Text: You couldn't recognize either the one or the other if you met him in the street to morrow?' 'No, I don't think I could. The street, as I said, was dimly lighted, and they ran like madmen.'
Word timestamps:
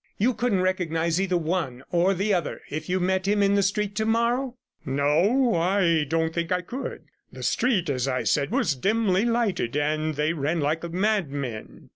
You 0.17 0.33
couldn't 0.33 0.63
recognize 0.63 1.21
either 1.21 1.35
the 1.35 1.37
one 1.37 1.83
or 1.91 2.15
the 2.15 2.33
other 2.33 2.61
if 2.71 2.89
you 2.89 2.99
met 2.99 3.27
him 3.27 3.43
in 3.43 3.53
the 3.53 3.61
street 3.61 3.93
to 3.97 4.05
morrow?' 4.07 4.57
'No, 4.83 5.53
I 5.53 6.05
don't 6.05 6.33
think 6.33 6.51
I 6.51 6.61
could. 6.61 7.03
The 7.31 7.43
street, 7.43 7.87
as 7.87 8.07
I 8.07 8.23
said, 8.23 8.49
was 8.49 8.75
dimly 8.75 9.25
lighted, 9.25 9.77
and 9.77 10.15
they 10.15 10.33
ran 10.33 10.59
like 10.59 10.81
madmen.' 10.91 11.89